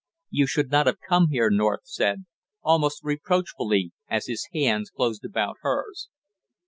[0.31, 2.25] "You should not have come here!" North said,
[2.63, 6.09] almost reproachfully, as his hands closed about hers.